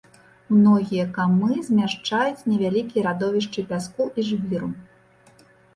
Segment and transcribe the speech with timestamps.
[0.53, 4.77] Многія камы змяшчаюць невялікія радовішчы пяску і жвіру.